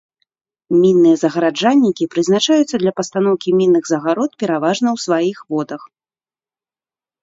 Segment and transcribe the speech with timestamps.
[0.81, 5.81] Мінныя загараджальнікі прызначаюцца для пастаноўкі мінных загарод пераважна ў сваіх водах.